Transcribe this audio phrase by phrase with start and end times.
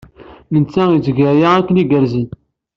[0.53, 2.13] Netta yetteg aya akken igerrez.